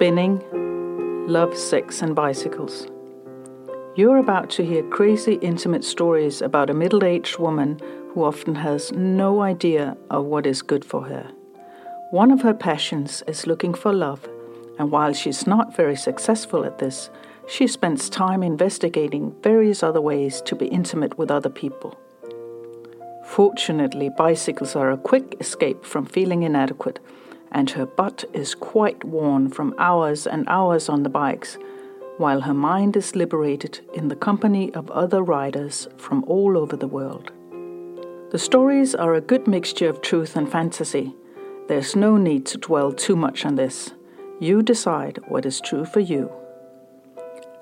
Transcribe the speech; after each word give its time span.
spinning, 0.00 0.42
love, 1.28 1.54
sex, 1.54 2.00
and 2.00 2.16
bicycles. 2.16 2.86
You're 3.96 4.16
about 4.16 4.48
to 4.52 4.64
hear 4.64 4.82
crazy, 4.84 5.34
intimate 5.42 5.84
stories 5.84 6.40
about 6.40 6.70
a 6.70 6.74
middle 6.74 7.04
aged 7.04 7.38
woman 7.38 7.78
who 8.14 8.24
often 8.24 8.54
has 8.54 8.92
no 8.92 9.42
idea 9.42 9.98
of 10.08 10.24
what 10.24 10.46
is 10.46 10.62
good 10.62 10.86
for 10.86 11.04
her. 11.04 11.30
One 12.12 12.30
of 12.30 12.40
her 12.40 12.54
passions 12.54 13.22
is 13.26 13.46
looking 13.46 13.74
for 13.74 13.92
love, 13.92 14.26
and 14.78 14.90
while 14.90 15.12
she's 15.12 15.46
not 15.46 15.76
very 15.76 15.96
successful 15.96 16.64
at 16.64 16.78
this, 16.78 17.10
she 17.46 17.66
spends 17.66 18.08
time 18.08 18.42
investigating 18.42 19.34
various 19.42 19.82
other 19.82 20.00
ways 20.00 20.40
to 20.46 20.56
be 20.56 20.68
intimate 20.68 21.18
with 21.18 21.30
other 21.30 21.50
people. 21.50 21.94
Fortunately, 23.26 24.08
bicycles 24.16 24.74
are 24.74 24.92
a 24.92 24.96
quick 24.96 25.36
escape 25.40 25.84
from 25.84 26.06
feeling 26.06 26.42
inadequate 26.42 27.00
and 27.52 27.70
her 27.70 27.86
butt 27.86 28.24
is 28.32 28.54
quite 28.54 29.04
worn 29.04 29.48
from 29.48 29.74
hours 29.78 30.26
and 30.26 30.46
hours 30.48 30.88
on 30.88 31.02
the 31.02 31.08
bikes, 31.08 31.58
while 32.16 32.42
her 32.42 32.54
mind 32.54 32.96
is 32.96 33.16
liberated 33.16 33.80
in 33.94 34.08
the 34.08 34.16
company 34.16 34.72
of 34.74 34.90
other 34.90 35.22
riders 35.22 35.88
from 35.96 36.24
all 36.24 36.56
over 36.56 36.76
the 36.76 36.86
world. 36.86 37.32
The 38.30 38.38
stories 38.38 38.94
are 38.94 39.14
a 39.14 39.20
good 39.20 39.48
mixture 39.48 39.88
of 39.88 40.02
truth 40.02 40.36
and 40.36 40.50
fantasy. 40.50 41.14
There's 41.66 41.96
no 41.96 42.16
need 42.16 42.46
to 42.46 42.58
dwell 42.58 42.92
too 42.92 43.16
much 43.16 43.44
on 43.44 43.56
this. 43.56 43.92
You 44.38 44.62
decide 44.62 45.18
what 45.28 45.46
is 45.46 45.60
true 45.60 45.84
for 45.84 46.00
you. 46.00 46.30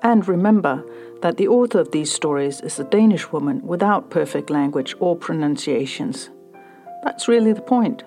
And 0.03 0.27
remember 0.27 0.85
that 1.21 1.37
the 1.37 1.47
author 1.47 1.79
of 1.79 1.91
these 1.91 2.11
stories 2.11 2.61
is 2.61 2.79
a 2.79 2.83
Danish 2.83 3.31
woman 3.31 3.65
without 3.65 4.09
perfect 4.09 4.49
language 4.49 4.95
or 4.99 5.15
pronunciations. 5.15 6.29
That's 7.03 7.27
really 7.27 7.53
the 7.53 7.61
point. 7.61 8.03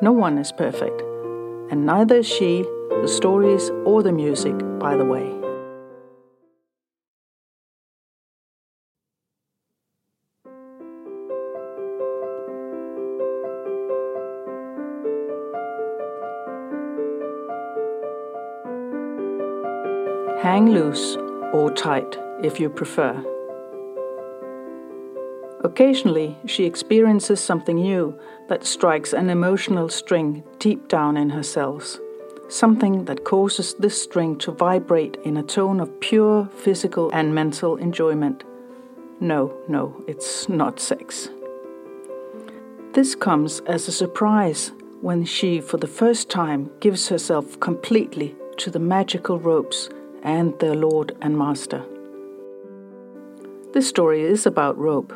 No 0.00 0.12
one 0.12 0.38
is 0.38 0.52
perfect 0.52 1.02
and 1.70 1.84
neither 1.84 2.16
is 2.16 2.26
she, 2.26 2.62
the 2.62 3.08
stories, 3.08 3.70
or 3.84 4.02
the 4.02 4.12
music, 4.12 4.54
by 4.78 4.96
the 4.96 5.04
way. 5.04 5.34
Hang 20.42 20.70
loose 20.70 21.16
or 21.52 21.70
tight 21.72 22.16
if 22.42 22.58
you 22.58 22.70
prefer. 22.70 23.37
Occasionally, 25.64 26.36
she 26.46 26.64
experiences 26.64 27.40
something 27.40 27.76
new 27.76 28.18
that 28.48 28.64
strikes 28.64 29.12
an 29.12 29.28
emotional 29.28 29.88
string 29.88 30.44
deep 30.58 30.88
down 30.88 31.16
in 31.16 31.30
her 31.30 31.42
cells. 31.42 32.00
Something 32.48 33.04
that 33.06 33.24
causes 33.24 33.74
this 33.74 34.00
string 34.00 34.38
to 34.38 34.52
vibrate 34.52 35.16
in 35.24 35.36
a 35.36 35.42
tone 35.42 35.80
of 35.80 36.00
pure 36.00 36.46
physical 36.46 37.10
and 37.10 37.34
mental 37.34 37.76
enjoyment. 37.76 38.44
No, 39.20 39.52
no, 39.68 40.02
it's 40.06 40.48
not 40.48 40.78
sex. 40.78 41.28
This 42.92 43.14
comes 43.14 43.60
as 43.66 43.88
a 43.88 43.92
surprise 43.92 44.72
when 45.00 45.24
she, 45.24 45.60
for 45.60 45.76
the 45.76 45.86
first 45.86 46.30
time, 46.30 46.70
gives 46.80 47.08
herself 47.08 47.58
completely 47.60 48.34
to 48.58 48.70
the 48.70 48.78
magical 48.78 49.38
ropes 49.38 49.88
and 50.22 50.58
their 50.58 50.74
lord 50.74 51.16
and 51.20 51.36
master. 51.36 51.84
This 53.72 53.88
story 53.88 54.22
is 54.22 54.46
about 54.46 54.78
rope, 54.78 55.12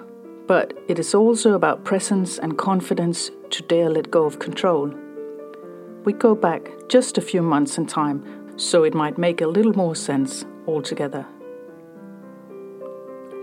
but 0.53 0.75
it 0.87 0.99
is 0.99 1.15
also 1.15 1.55
about 1.55 1.83
presence 1.83 2.39
and 2.39 2.59
confidence 2.59 3.31
to 3.49 3.63
dare 3.63 3.89
let 3.89 4.11
go 4.11 4.25
of 4.27 4.39
control. 4.39 4.93
We 6.05 6.13
go 6.13 6.35
back 6.35 6.71
just 6.91 7.17
a 7.17 7.23
few 7.23 7.41
months 7.41 7.79
in 7.79 7.87
time, 7.87 8.23
so 8.59 8.85
it 8.85 8.93
might 8.93 9.17
make 9.17 9.41
a 9.41 9.47
little 9.47 9.73
more 9.73 9.97
sense 9.97 10.45
altogether. 10.67 11.25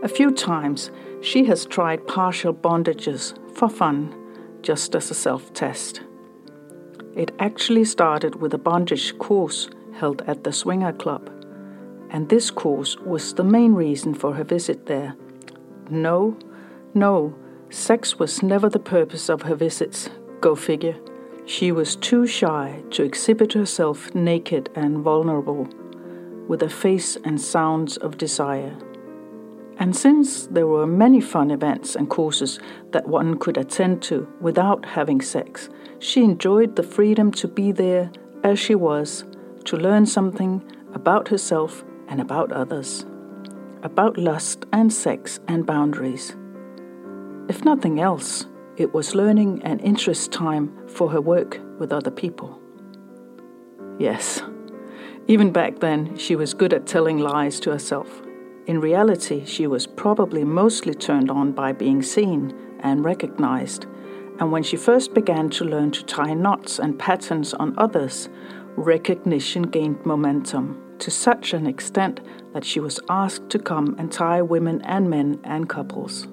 A 0.04 0.08
few 0.08 0.30
times 0.30 0.92
she 1.22 1.46
has 1.46 1.66
tried 1.66 2.06
partial 2.06 2.54
bondages 2.54 3.34
for 3.58 3.70
fun, 3.70 4.14
just 4.62 4.94
as 4.94 5.10
a 5.10 5.16
self 5.16 5.52
test. 5.56 6.02
It 7.16 7.32
actually 7.40 7.86
started 7.86 8.36
with 8.36 8.54
a 8.54 8.60
bondage 8.60 9.18
course 9.18 9.68
held 9.96 10.22
at 10.28 10.44
the 10.44 10.54
Swinger 10.54 10.94
Club, 10.94 11.28
and 12.12 12.30
this 12.30 12.52
course 12.52 13.00
was 13.00 13.34
the 13.34 13.52
main 13.58 13.74
reason 13.74 14.14
for 14.14 14.36
her 14.36 14.44
visit 14.44 14.86
there. 14.86 15.16
No, 15.90 16.38
no, 16.94 17.36
sex 17.70 18.18
was 18.18 18.42
never 18.42 18.70
the 18.70 18.80
purpose 18.80 19.30
of 19.30 19.44
her 19.44 19.56
visits, 19.56 20.10
go 20.42 20.56
figure. 20.56 20.96
She 21.46 21.72
was 21.72 21.96
too 21.96 22.28
shy 22.28 22.84
to 22.92 23.04
exhibit 23.04 23.54
herself 23.54 24.14
naked 24.14 24.70
and 24.76 25.00
vulnerable, 25.00 25.68
with 26.48 26.64
a 26.64 26.70
face 26.70 27.16
and 27.24 27.40
sounds 27.40 27.98
of 27.98 28.18
desire. 28.18 28.76
And 29.78 29.96
since 29.96 30.48
there 30.48 30.68
were 30.68 30.86
many 30.86 31.22
fun 31.22 31.52
events 31.52 31.96
and 31.96 32.10
courses 32.10 32.60
that 32.92 33.08
one 33.08 33.40
could 33.40 33.58
attend 33.58 34.02
to 34.04 34.28
without 34.42 34.86
having 34.86 35.22
sex, 35.22 35.70
she 36.00 36.24
enjoyed 36.24 36.76
the 36.76 36.84
freedom 36.84 37.32
to 37.34 37.48
be 37.48 37.72
there 37.72 38.12
as 38.44 38.60
she 38.60 38.76
was, 38.76 39.26
to 39.66 39.78
learn 39.78 40.06
something 40.06 40.64
about 40.94 41.28
herself 41.28 41.84
and 42.08 42.20
about 42.20 42.52
others, 42.52 43.06
about 43.84 44.18
lust 44.18 44.66
and 44.74 44.92
sex 44.92 45.40
and 45.48 45.66
boundaries. 45.66 46.36
If 47.50 47.66
nothing 47.66 48.00
else, 48.00 48.46
it 48.78 48.94
was 48.94 49.16
learning 49.16 49.64
and 49.64 49.82
interest 49.82 50.32
time 50.32 50.88
for 50.88 51.10
her 51.10 51.20
work 51.20 51.60
with 51.80 51.92
other 51.92 52.12
people. 52.12 52.62
Yes, 53.98 54.44
even 55.28 55.52
back 55.52 55.80
then, 55.80 56.16
she 56.16 56.36
was 56.36 56.54
good 56.54 56.74
at 56.74 56.86
telling 56.86 57.18
lies 57.18 57.60
to 57.62 57.72
herself. 57.72 58.22
In 58.68 58.80
reality, 58.80 59.46
she 59.46 59.66
was 59.66 59.88
probably 59.88 60.44
mostly 60.44 60.94
turned 60.94 61.32
on 61.32 61.52
by 61.52 61.72
being 61.72 62.04
seen 62.04 62.54
and 62.82 63.04
recognized. 63.04 63.88
And 64.40 64.52
when 64.52 64.62
she 64.62 64.78
first 64.78 65.16
began 65.16 65.50
to 65.50 65.66
learn 65.66 65.90
to 65.92 66.06
tie 66.06 66.36
knots 66.36 66.78
and 66.78 67.00
patterns 67.00 67.56
on 67.56 67.74
others, 67.80 68.30
recognition 68.76 69.64
gained 69.64 70.06
momentum 70.06 70.82
to 71.00 71.10
such 71.10 71.54
an 71.54 71.66
extent 71.66 72.20
that 72.54 72.64
she 72.64 72.80
was 72.80 73.00
asked 73.10 73.50
to 73.50 73.58
come 73.58 73.96
and 73.98 74.12
tie 74.12 74.44
women 74.44 74.84
and 74.84 75.10
men 75.10 75.40
and 75.44 75.68
couples. 75.68 76.28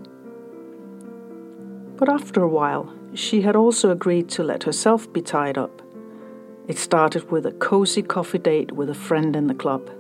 But 1.99 2.09
after 2.09 2.43
a 2.43 2.49
while, 2.49 2.93
she 3.15 3.43
had 3.43 3.57
also 3.57 3.91
agreed 3.91 4.29
to 4.31 4.43
let 4.43 4.65
herself 4.65 5.11
be 5.13 5.23
tied 5.23 5.57
up. 5.57 5.83
It 6.69 6.79
started 6.79 7.31
with 7.31 7.47
a 7.47 7.53
cozy 7.53 8.03
coffee 8.03 8.39
date 8.39 8.73
with 8.73 8.91
a 8.91 8.95
friend 8.95 9.35
in 9.35 9.47
the 9.47 9.55
club. 9.55 9.91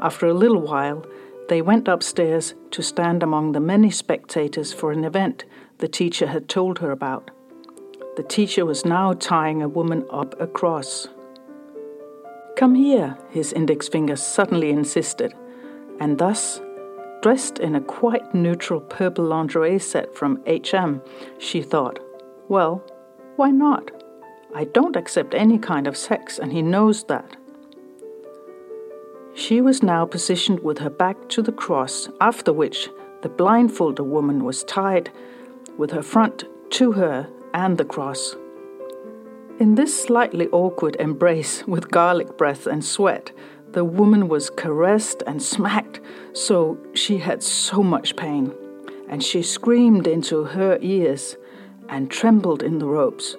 After 0.00 0.26
a 0.26 0.34
little 0.34 0.60
while, 0.60 1.04
they 1.48 1.60
went 1.60 1.88
upstairs 1.88 2.54
to 2.70 2.82
stand 2.82 3.22
among 3.22 3.52
the 3.52 3.60
many 3.60 3.90
spectators 3.90 4.72
for 4.72 4.92
an 4.92 5.04
event 5.04 5.44
the 5.78 5.88
teacher 5.88 6.26
had 6.26 6.48
told 6.48 6.78
her 6.78 6.90
about. 6.90 7.30
The 8.16 8.22
teacher 8.22 8.64
was 8.64 8.84
now 8.84 9.12
tying 9.14 9.60
a 9.60 9.68
woman 9.68 10.06
up 10.10 10.40
a 10.40 10.46
cross. 10.46 11.08
Come 12.56 12.76
here, 12.76 13.18
his 13.30 13.52
index 13.52 13.88
finger 13.88 14.14
suddenly 14.14 14.70
insisted, 14.70 15.34
and 15.98 16.18
thus 16.18 16.60
Dressed 17.24 17.58
in 17.58 17.74
a 17.74 17.80
quite 17.80 18.34
neutral 18.34 18.82
purple 18.82 19.24
lingerie 19.24 19.78
set 19.78 20.14
from 20.14 20.42
HM, 20.46 21.00
she 21.38 21.62
thought, 21.62 21.98
well, 22.48 22.84
why 23.36 23.50
not? 23.50 23.90
I 24.54 24.64
don't 24.64 24.94
accept 24.94 25.32
any 25.32 25.56
kind 25.56 25.86
of 25.86 25.96
sex, 25.96 26.38
and 26.38 26.52
he 26.52 26.60
knows 26.60 27.04
that. 27.04 27.34
She 29.32 29.62
was 29.62 29.82
now 29.82 30.04
positioned 30.04 30.60
with 30.60 30.76
her 30.80 30.90
back 30.90 31.30
to 31.30 31.40
the 31.40 31.50
cross, 31.50 32.10
after 32.20 32.52
which 32.52 32.90
the 33.22 33.30
blindfolded 33.30 34.04
woman 34.04 34.44
was 34.44 34.62
tied 34.62 35.10
with 35.78 35.92
her 35.92 36.02
front 36.02 36.44
to 36.72 36.92
her 36.92 37.26
and 37.54 37.78
the 37.78 37.86
cross. 37.86 38.36
In 39.58 39.76
this 39.76 39.98
slightly 39.98 40.48
awkward 40.48 40.96
embrace 41.00 41.66
with 41.66 41.90
garlic 41.90 42.36
breath 42.36 42.66
and 42.66 42.84
sweat, 42.84 43.32
the 43.74 43.84
woman 43.84 44.28
was 44.28 44.50
caressed 44.50 45.22
and 45.26 45.42
smacked, 45.42 46.00
so 46.32 46.78
she 46.94 47.18
had 47.18 47.42
so 47.42 47.82
much 47.82 48.16
pain. 48.16 48.54
And 49.08 49.22
she 49.22 49.42
screamed 49.42 50.06
into 50.06 50.44
her 50.44 50.78
ears 50.80 51.36
and 51.88 52.10
trembled 52.10 52.62
in 52.62 52.78
the 52.78 52.86
ropes. 52.86 53.36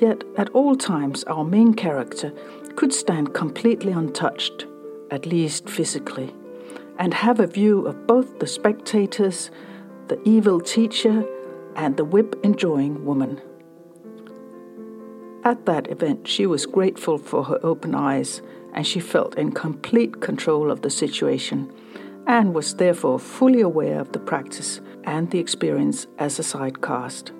Yet 0.00 0.24
at 0.36 0.50
all 0.50 0.76
times, 0.76 1.22
our 1.24 1.44
main 1.44 1.72
character 1.74 2.32
could 2.74 2.92
stand 2.92 3.32
completely 3.32 3.92
untouched, 3.92 4.66
at 5.12 5.24
least 5.24 5.68
physically, 5.68 6.34
and 6.98 7.14
have 7.14 7.38
a 7.38 7.46
view 7.46 7.86
of 7.86 8.06
both 8.08 8.40
the 8.40 8.48
spectators, 8.48 9.52
the 10.08 10.20
evil 10.24 10.60
teacher, 10.60 11.24
and 11.76 11.96
the 11.96 12.04
whip 12.04 12.38
enjoying 12.42 13.04
woman. 13.04 13.40
At 15.44 15.66
that 15.66 15.90
event, 15.90 16.26
she 16.26 16.46
was 16.46 16.66
grateful 16.66 17.18
for 17.18 17.44
her 17.44 17.60
open 17.62 17.94
eyes 17.94 18.42
and 18.74 18.86
she 18.86 19.00
felt 19.00 19.36
in 19.36 19.52
complete 19.52 20.20
control 20.20 20.70
of 20.70 20.82
the 20.82 20.90
situation 20.90 21.72
and 22.26 22.54
was 22.54 22.74
therefore 22.74 23.18
fully 23.18 23.60
aware 23.60 24.00
of 24.00 24.12
the 24.12 24.18
practice 24.18 24.80
and 25.04 25.30
the 25.30 25.38
experience 25.38 26.06
as 26.18 26.38
a 26.38 26.42
side 26.42 26.80
cast. 26.82 27.32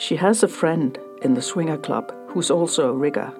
She 0.00 0.16
has 0.16 0.42
a 0.42 0.48
friend 0.48 0.98
in 1.20 1.34
the 1.34 1.42
swinger 1.42 1.76
club 1.76 2.10
who's 2.28 2.50
also 2.50 2.88
a 2.88 2.96
rigger. 2.96 3.30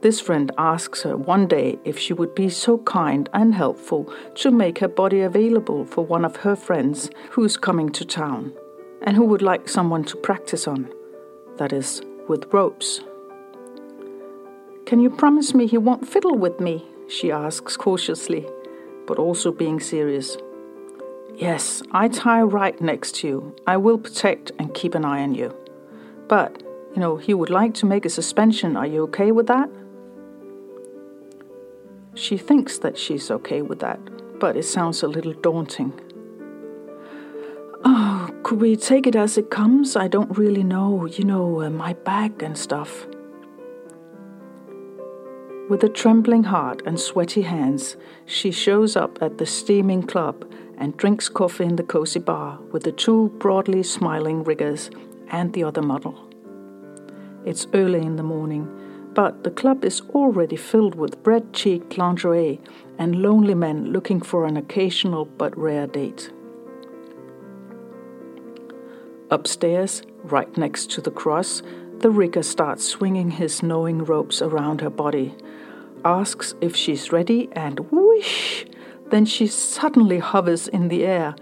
This 0.00 0.18
friend 0.18 0.50
asks 0.56 1.02
her 1.02 1.18
one 1.18 1.46
day 1.46 1.78
if 1.84 1.98
she 1.98 2.14
would 2.14 2.34
be 2.34 2.48
so 2.48 2.78
kind 2.78 3.28
and 3.34 3.54
helpful 3.54 4.10
to 4.36 4.50
make 4.50 4.78
her 4.78 4.88
body 4.88 5.20
available 5.20 5.84
for 5.84 6.02
one 6.02 6.24
of 6.24 6.36
her 6.36 6.56
friends 6.56 7.10
who's 7.28 7.58
coming 7.58 7.90
to 7.90 8.06
town 8.06 8.54
and 9.02 9.18
who 9.18 9.26
would 9.26 9.42
like 9.42 9.68
someone 9.68 10.02
to 10.04 10.16
practice 10.16 10.66
on, 10.66 10.90
that 11.58 11.74
is, 11.74 12.00
with 12.26 12.50
ropes. 12.50 13.02
Can 14.86 14.98
you 14.98 15.10
promise 15.10 15.52
me 15.52 15.66
he 15.66 15.76
won't 15.76 16.08
fiddle 16.08 16.38
with 16.38 16.58
me? 16.58 16.86
she 17.06 17.30
asks 17.30 17.76
cautiously, 17.76 18.48
but 19.06 19.18
also 19.18 19.52
being 19.52 19.78
serious. 19.78 20.38
Yes, 21.36 21.82
I 21.90 22.06
tie 22.08 22.42
right 22.42 22.80
next 22.80 23.16
to 23.16 23.26
you. 23.26 23.56
I 23.66 23.76
will 23.76 23.98
protect 23.98 24.52
and 24.58 24.72
keep 24.72 24.94
an 24.94 25.04
eye 25.04 25.22
on 25.22 25.34
you. 25.34 25.52
But, 26.28 26.62
you 26.94 27.00
know, 27.00 27.16
he 27.16 27.34
would 27.34 27.50
like 27.50 27.74
to 27.74 27.86
make 27.86 28.04
a 28.04 28.10
suspension. 28.10 28.76
Are 28.76 28.86
you 28.86 29.02
okay 29.04 29.32
with 29.32 29.48
that? 29.48 29.68
She 32.14 32.36
thinks 32.36 32.78
that 32.78 32.96
she's 32.96 33.32
okay 33.32 33.62
with 33.62 33.80
that, 33.80 33.98
but 34.38 34.56
it 34.56 34.62
sounds 34.62 35.02
a 35.02 35.08
little 35.08 35.32
daunting. 35.32 35.92
Oh, 37.84 38.30
could 38.44 38.60
we 38.60 38.76
take 38.76 39.08
it 39.08 39.16
as 39.16 39.36
it 39.36 39.50
comes? 39.50 39.96
I 39.96 40.06
don't 40.06 40.38
really 40.38 40.62
know, 40.62 41.06
you 41.06 41.24
know, 41.24 41.62
uh, 41.62 41.70
my 41.70 41.94
back 41.94 42.42
and 42.42 42.56
stuff. 42.56 43.08
With 45.68 45.82
a 45.82 45.88
trembling 45.88 46.44
heart 46.44 46.82
and 46.86 47.00
sweaty 47.00 47.42
hands, 47.42 47.96
she 48.24 48.52
shows 48.52 48.94
up 48.94 49.20
at 49.20 49.38
the 49.38 49.46
steaming 49.46 50.04
club 50.04 50.48
and 50.78 50.96
drinks 50.96 51.28
coffee 51.28 51.64
in 51.64 51.76
the 51.76 51.82
cozy 51.82 52.20
bar 52.20 52.58
with 52.72 52.82
the 52.82 52.92
two 52.92 53.28
broadly 53.38 53.82
smiling 53.82 54.44
riggers 54.44 54.90
and 55.28 55.52
the 55.52 55.64
other 55.64 55.82
model. 55.82 56.28
It's 57.44 57.66
early 57.74 58.00
in 58.00 58.16
the 58.16 58.22
morning 58.22 58.68
but 59.14 59.44
the 59.44 59.50
club 59.50 59.84
is 59.84 60.00
already 60.10 60.56
filled 60.56 60.96
with 60.96 61.16
red 61.24 61.52
cheeked 61.52 61.96
lingerie 61.96 62.60
and 62.98 63.22
lonely 63.22 63.54
men 63.54 63.92
looking 63.92 64.20
for 64.20 64.44
an 64.44 64.56
occasional 64.56 65.24
but 65.24 65.56
rare 65.56 65.86
date. 65.86 66.30
Upstairs, 69.30 70.02
right 70.24 70.54
next 70.56 70.90
to 70.92 71.00
the 71.00 71.10
cross, 71.10 71.62
the 71.98 72.10
rigger 72.10 72.42
starts 72.42 72.84
swinging 72.84 73.30
his 73.30 73.62
knowing 73.62 74.04
ropes 74.04 74.42
around 74.42 74.80
her 74.80 74.90
body, 74.90 75.34
asks 76.04 76.54
if 76.60 76.76
she's 76.76 77.12
ready, 77.12 77.48
and 77.52 77.80
whoosh! 77.90 78.64
Then 79.14 79.26
she 79.26 79.46
suddenly 79.46 80.18
hovers 80.18 80.66
in 80.66 80.88
the 80.88 81.06
air. 81.06 81.36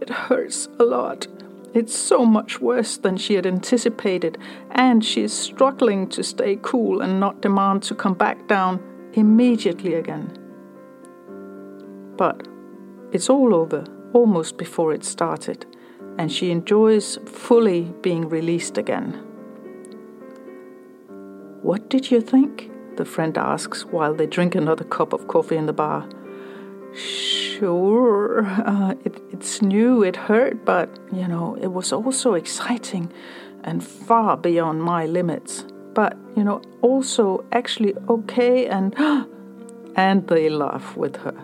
It 0.00 0.08
hurts 0.08 0.68
a 0.78 0.84
lot. 0.84 1.26
It's 1.74 1.92
so 1.92 2.24
much 2.24 2.60
worse 2.60 2.96
than 2.96 3.16
she 3.16 3.34
had 3.34 3.44
anticipated, 3.44 4.38
and 4.70 5.04
she 5.04 5.22
is 5.24 5.32
struggling 5.32 6.06
to 6.10 6.22
stay 6.22 6.60
cool 6.62 7.00
and 7.00 7.18
not 7.18 7.42
demand 7.42 7.82
to 7.84 7.96
come 7.96 8.14
back 8.14 8.46
down 8.46 8.80
immediately 9.14 9.94
again. 9.94 10.38
But 12.16 12.46
it's 13.10 13.28
all 13.28 13.52
over 13.52 13.84
almost 14.12 14.56
before 14.56 14.94
it 14.94 15.02
started, 15.04 15.66
and 16.18 16.30
she 16.30 16.52
enjoys 16.52 17.18
fully 17.26 17.92
being 18.00 18.28
released 18.28 18.78
again. 18.78 19.10
What 21.62 21.90
did 21.90 22.12
you 22.12 22.20
think? 22.20 22.70
The 22.96 23.04
friend 23.04 23.36
asks 23.36 23.84
while 23.84 24.14
they 24.14 24.26
drink 24.26 24.54
another 24.54 24.84
cup 24.84 25.12
of 25.12 25.28
coffee 25.28 25.56
in 25.56 25.66
the 25.66 25.72
bar. 25.72 26.08
Sure, 26.94 28.44
uh, 28.46 28.94
it, 29.04 29.20
it's 29.32 29.62
new, 29.62 30.02
it 30.02 30.16
hurt, 30.16 30.64
but 30.64 30.88
you 31.12 31.26
know, 31.26 31.56
it 31.60 31.68
was 31.68 31.92
also 31.92 32.34
exciting 32.34 33.12
and 33.64 33.82
far 33.82 34.36
beyond 34.36 34.82
my 34.82 35.06
limits. 35.06 35.64
But 35.94 36.16
you 36.36 36.44
know, 36.44 36.62
also 36.82 37.44
actually 37.52 37.94
okay, 38.08 38.66
and 38.66 38.94
and 39.96 40.26
they 40.28 40.48
laugh 40.48 40.96
with 40.96 41.16
her. 41.16 41.34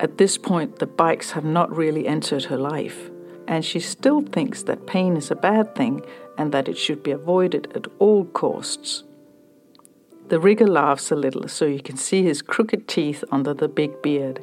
At 0.00 0.18
this 0.18 0.38
point, 0.38 0.78
the 0.78 0.86
bikes 0.86 1.32
have 1.32 1.44
not 1.44 1.76
really 1.76 2.06
entered 2.06 2.44
her 2.44 2.56
life, 2.56 3.10
and 3.46 3.64
she 3.64 3.80
still 3.80 4.22
thinks 4.22 4.62
that 4.62 4.86
pain 4.86 5.16
is 5.16 5.30
a 5.30 5.36
bad 5.36 5.74
thing 5.74 6.02
and 6.38 6.52
that 6.52 6.68
it 6.68 6.78
should 6.78 7.02
be 7.02 7.10
avoided 7.10 7.70
at 7.74 7.86
all 7.98 8.24
costs. 8.24 9.04
The 10.30 10.38
rigger 10.38 10.68
laughs 10.68 11.10
a 11.10 11.16
little 11.16 11.48
so 11.48 11.64
you 11.64 11.82
can 11.82 11.96
see 11.96 12.22
his 12.22 12.40
crooked 12.40 12.86
teeth 12.86 13.24
under 13.32 13.52
the 13.52 13.66
big 13.66 14.00
beard. 14.00 14.40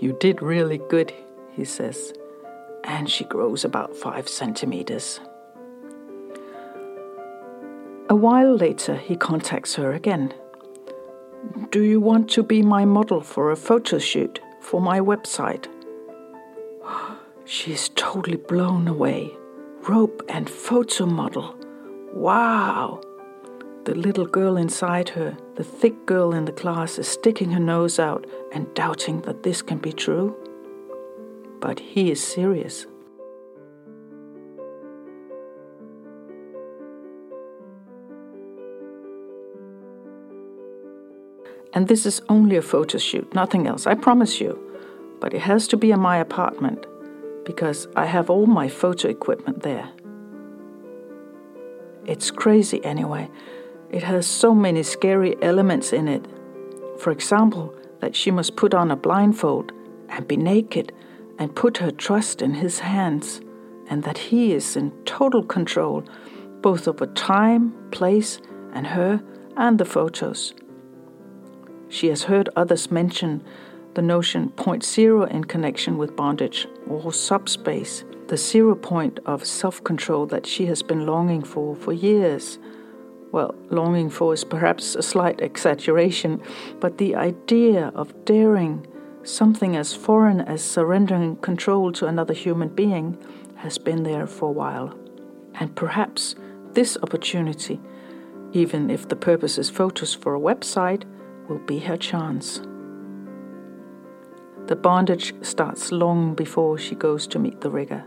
You 0.00 0.16
did 0.18 0.40
really 0.40 0.78
good, 0.78 1.12
he 1.50 1.66
says, 1.66 2.14
and 2.82 3.10
she 3.10 3.24
grows 3.24 3.66
about 3.66 3.94
five 3.94 4.30
centimeters. 4.30 5.20
A 8.08 8.16
while 8.16 8.56
later, 8.56 8.96
he 8.96 9.14
contacts 9.14 9.74
her 9.74 9.92
again. 9.92 10.32
Do 11.70 11.82
you 11.82 12.00
want 12.00 12.30
to 12.30 12.42
be 12.42 12.62
my 12.62 12.86
model 12.86 13.20
for 13.20 13.50
a 13.50 13.56
photo 13.56 13.98
shoot 13.98 14.40
for 14.62 14.80
my 14.80 15.00
website? 15.00 15.66
She 17.44 17.72
is 17.72 17.90
totally 17.96 18.38
blown 18.38 18.88
away. 18.88 19.36
Rope 19.86 20.22
and 20.28 20.48
photo 20.48 21.04
model. 21.04 21.56
Wow! 22.14 23.02
The 23.84 23.96
little 23.96 24.26
girl 24.26 24.56
inside 24.56 25.08
her, 25.10 25.36
the 25.56 25.64
thick 25.64 26.06
girl 26.06 26.32
in 26.32 26.44
the 26.44 26.52
class, 26.52 27.00
is 27.00 27.08
sticking 27.08 27.50
her 27.50 27.60
nose 27.60 27.98
out 27.98 28.24
and 28.52 28.72
doubting 28.74 29.22
that 29.22 29.42
this 29.42 29.60
can 29.60 29.78
be 29.78 29.92
true. 29.92 30.36
But 31.60 31.80
he 31.80 32.12
is 32.12 32.22
serious. 32.22 32.86
And 41.74 41.88
this 41.88 42.06
is 42.06 42.22
only 42.28 42.56
a 42.56 42.62
photo 42.62 42.98
shoot, 42.98 43.34
nothing 43.34 43.66
else, 43.66 43.86
I 43.88 43.94
promise 43.94 44.40
you. 44.40 44.58
But 45.20 45.34
it 45.34 45.40
has 45.40 45.66
to 45.68 45.76
be 45.76 45.90
in 45.90 45.98
my 45.98 46.18
apartment 46.18 46.86
because 47.44 47.88
I 47.96 48.06
have 48.06 48.30
all 48.30 48.46
my 48.46 48.68
photo 48.68 49.08
equipment 49.08 49.62
there. 49.62 49.90
It's 52.06 52.30
crazy 52.30 52.84
anyway. 52.84 53.28
It 53.92 54.02
has 54.04 54.26
so 54.26 54.54
many 54.54 54.82
scary 54.82 55.36
elements 55.42 55.92
in 55.92 56.08
it. 56.08 56.26
For 56.98 57.10
example, 57.10 57.74
that 58.00 58.16
she 58.16 58.30
must 58.30 58.56
put 58.56 58.72
on 58.72 58.90
a 58.90 58.96
blindfold 58.96 59.70
and 60.08 60.26
be 60.26 60.36
naked 60.36 60.92
and 61.38 61.54
put 61.54 61.76
her 61.76 61.90
trust 61.90 62.40
in 62.40 62.54
his 62.54 62.78
hands, 62.78 63.42
and 63.88 64.02
that 64.04 64.16
he 64.16 64.52
is 64.54 64.76
in 64.76 64.92
total 65.04 65.42
control 65.42 66.04
both 66.62 66.88
over 66.88 67.06
time, 67.06 67.74
place, 67.90 68.40
and 68.72 68.86
her 68.86 69.22
and 69.56 69.78
the 69.78 69.84
photos. 69.84 70.54
She 71.88 72.08
has 72.08 72.22
heard 72.22 72.48
others 72.56 72.90
mention 72.90 73.44
the 73.94 74.00
notion 74.00 74.48
point 74.50 74.82
zero 74.84 75.24
in 75.24 75.44
connection 75.44 75.98
with 75.98 76.16
bondage 76.16 76.66
or 76.88 77.12
subspace, 77.12 78.04
the 78.28 78.38
zero 78.38 78.74
point 78.74 79.20
of 79.26 79.44
self 79.44 79.84
control 79.84 80.24
that 80.26 80.46
she 80.46 80.64
has 80.66 80.82
been 80.82 81.04
longing 81.04 81.42
for 81.42 81.76
for 81.76 81.92
years 81.92 82.58
well, 83.32 83.54
longing 83.70 84.10
for 84.10 84.34
is 84.34 84.44
perhaps 84.44 84.94
a 84.94 85.02
slight 85.02 85.40
exaggeration, 85.40 86.40
but 86.80 86.98
the 86.98 87.16
idea 87.16 87.90
of 87.94 88.24
daring 88.26 88.86
something 89.24 89.74
as 89.74 89.94
foreign 89.94 90.40
as 90.40 90.62
surrendering 90.62 91.36
control 91.36 91.92
to 91.92 92.06
another 92.06 92.34
human 92.34 92.68
being 92.68 93.16
has 93.56 93.78
been 93.78 94.02
there 94.02 94.26
for 94.26 94.50
a 94.50 94.52
while. 94.52 94.94
And 95.54 95.74
perhaps 95.74 96.34
this 96.72 96.98
opportunity, 97.02 97.80
even 98.52 98.90
if 98.90 99.08
the 99.08 99.16
purpose 99.16 99.56
is 99.56 99.70
photos 99.70 100.14
for 100.14 100.34
a 100.34 100.40
website, 100.40 101.04
will 101.48 101.60
be 101.60 101.78
her 101.80 101.96
chance. 101.96 102.60
The 104.66 104.76
bondage 104.76 105.34
starts 105.42 105.90
long 105.90 106.34
before 106.34 106.78
she 106.78 106.94
goes 106.94 107.26
to 107.28 107.38
meet 107.38 107.60
the 107.62 107.70
rigger. 107.70 108.04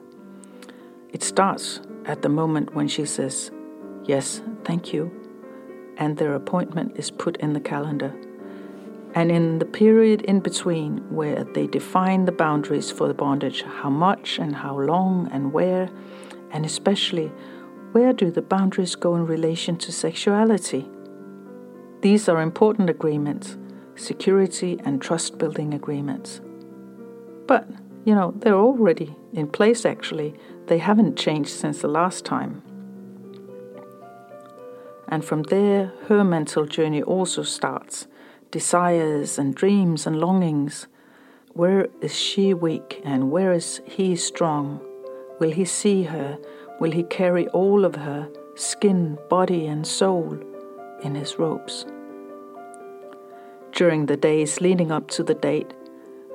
It 1.11 1.23
starts 1.23 1.81
at 2.05 2.21
the 2.21 2.29
moment 2.29 2.75
when 2.75 2.87
she 2.87 3.05
says, 3.05 3.51
Yes, 4.05 4.41
thank 4.63 4.93
you. 4.93 5.11
And 5.97 6.17
their 6.17 6.35
appointment 6.35 6.97
is 6.97 7.09
put 7.09 7.37
in 7.37 7.53
the 7.53 7.59
calendar. 7.59 8.13
And 9.15 9.31
in 9.31 9.59
the 9.59 9.65
period 9.65 10.21
in 10.23 10.41
between, 10.41 10.97
where 11.09 11.43
they 11.43 11.67
define 11.67 12.25
the 12.25 12.31
boundaries 12.31 12.91
for 12.91 13.07
the 13.07 13.13
bondage 13.13 13.63
how 13.63 13.89
much 13.89 14.37
and 14.39 14.55
how 14.55 14.77
long 14.79 15.29
and 15.31 15.53
where, 15.53 15.89
and 16.51 16.65
especially 16.65 17.31
where 17.93 18.13
do 18.13 18.29
the 18.29 18.41
boundaries 18.41 18.95
go 18.95 19.15
in 19.15 19.25
relation 19.25 19.77
to 19.77 19.91
sexuality? 19.91 20.85
These 22.01 22.27
are 22.27 22.41
important 22.41 22.89
agreements, 22.89 23.57
security 23.95 24.79
and 24.83 25.01
trust 25.01 25.37
building 25.37 25.73
agreements. 25.73 26.41
But, 27.47 27.69
you 28.03 28.13
know, 28.13 28.33
they're 28.35 28.53
already 28.53 29.15
in 29.33 29.47
place 29.47 29.85
actually. 29.85 30.35
They 30.67 30.77
haven't 30.77 31.17
changed 31.17 31.51
since 31.51 31.81
the 31.81 31.87
last 31.87 32.25
time. 32.25 32.61
And 35.07 35.23
from 35.23 35.43
there, 35.43 35.91
her 36.07 36.23
mental 36.23 36.65
journey 36.65 37.03
also 37.03 37.43
starts 37.43 38.07
desires 38.51 39.37
and 39.37 39.53
dreams 39.53 40.07
and 40.07 40.19
longings. 40.19 40.87
Where 41.53 41.87
is 42.01 42.15
she 42.15 42.53
weak 42.53 43.01
and 43.03 43.31
where 43.31 43.53
is 43.53 43.81
he 43.85 44.15
strong? 44.15 44.79
Will 45.39 45.51
he 45.51 45.65
see 45.65 46.03
her? 46.03 46.39
Will 46.79 46.91
he 46.91 47.03
carry 47.03 47.47
all 47.49 47.85
of 47.85 47.95
her, 47.95 48.29
skin, 48.55 49.17
body, 49.29 49.67
and 49.67 49.85
soul, 49.85 50.37
in 51.03 51.15
his 51.15 51.37
robes? 51.37 51.85
During 53.71 54.05
the 54.05 54.17
days 54.17 54.61
leading 54.61 54.91
up 54.91 55.09
to 55.09 55.23
the 55.23 55.33
date, 55.33 55.73